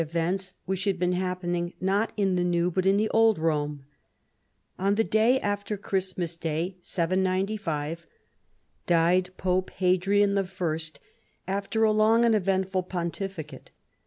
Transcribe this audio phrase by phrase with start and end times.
[0.01, 3.85] 241 events which had been happening not in the New but in the Old Rome.
[4.79, 8.07] On the day after Christmas Day, 795,
[8.87, 10.79] died Pope Hadrian I.
[11.47, 13.69] after a long and eventful pontificate.